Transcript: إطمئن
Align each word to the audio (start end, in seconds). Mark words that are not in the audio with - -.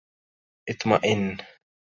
إطمئن 0.69 1.37